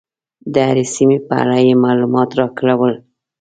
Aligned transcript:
د 0.53 0.55
هرې 0.69 0.85
سیمې 0.95 1.17
په 1.27 1.33
اړه 1.41 1.57
یې 1.67 1.73
معلومات 1.85 2.29
راکول. 2.39 2.93